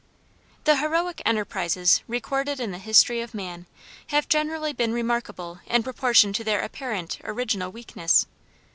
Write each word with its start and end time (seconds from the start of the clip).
The 0.63 0.77
heroic 0.77 1.21
enterprises 1.27 2.01
recorded 2.07 2.59
in 2.59 2.71
the 2.71 2.79
history 2.79 3.21
of 3.21 3.35
man 3.35 3.67
have 4.07 4.27
generally 4.27 4.73
been 4.73 4.93
remarkable 4.93 5.59
in 5.67 5.83
proportion 5.83 6.33
to 6.33 6.43
their 6.43 6.61
apparent 6.63 7.19
original 7.23 7.71
weakness. 7.71 8.25